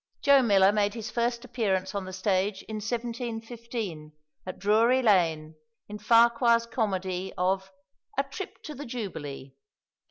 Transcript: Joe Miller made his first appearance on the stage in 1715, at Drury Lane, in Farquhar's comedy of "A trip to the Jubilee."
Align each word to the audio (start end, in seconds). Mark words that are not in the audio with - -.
Joe 0.23 0.41
Miller 0.41 0.71
made 0.71 0.95
his 0.95 1.11
first 1.11 1.45
appearance 1.45 1.93
on 1.93 2.05
the 2.05 2.11
stage 2.11 2.63
in 2.63 2.77
1715, 2.77 4.11
at 4.47 4.57
Drury 4.57 5.03
Lane, 5.03 5.53
in 5.87 5.99
Farquhar's 5.99 6.65
comedy 6.65 7.31
of 7.37 7.71
"A 8.17 8.23
trip 8.23 8.63
to 8.63 8.73
the 8.73 8.87
Jubilee." 8.87 9.53